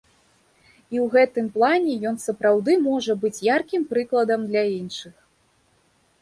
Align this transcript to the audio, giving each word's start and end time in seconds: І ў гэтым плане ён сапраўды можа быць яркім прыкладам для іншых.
І 0.93 1.01
ў 1.03 1.05
гэтым 1.15 1.49
плане 1.57 1.93
ён 2.11 2.17
сапраўды 2.23 2.73
можа 2.87 3.17
быць 3.25 3.43
яркім 3.49 3.85
прыкладам 3.93 4.39
для 4.49 4.63
іншых. 4.81 5.15